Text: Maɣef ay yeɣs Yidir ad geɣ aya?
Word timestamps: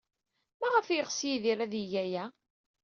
Maɣef 0.59 0.87
ay 0.87 0.95
yeɣs 0.97 1.19
Yidir 1.27 1.59
ad 1.61 1.73
geɣ 1.91 1.97
aya? 2.03 2.25